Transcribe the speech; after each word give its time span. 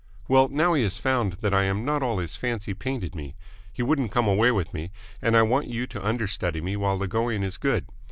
Well, 0.27 0.47
now 0.49 0.73
he 0.73 0.81
has 0.81 0.97
found 0.97 1.33
that 1.41 1.53
I 1.53 1.63
am 1.65 1.85
not 1.85 2.01
all 2.01 2.17
his 2.17 2.35
fancy 2.35 2.73
painted 2.73 3.13
me, 3.13 3.35
he 3.71 3.83
wouldn't 3.83 4.11
come 4.11 4.27
away 4.27 4.49
with 4.49 4.73
me; 4.73 4.89
and 5.21 5.37
I 5.37 5.43
want 5.43 5.67
you 5.67 5.85
to 5.85 6.03
understudy 6.03 6.59
me 6.59 6.75
while 6.75 6.97
the 6.97 7.07
going 7.07 7.43
is 7.43 7.57
good. 7.57 7.85